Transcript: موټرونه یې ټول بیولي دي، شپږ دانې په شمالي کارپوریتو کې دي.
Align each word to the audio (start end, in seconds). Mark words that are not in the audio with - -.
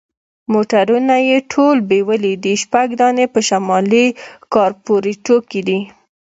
موټرونه 0.53 1.15
یې 1.29 1.37
ټول 1.51 1.75
بیولي 1.89 2.33
دي، 2.43 2.53
شپږ 2.63 2.87
دانې 3.01 3.25
په 3.33 3.39
شمالي 3.47 4.05
کارپوریتو 4.53 5.35
کې 5.49 5.61
دي. 5.67 5.79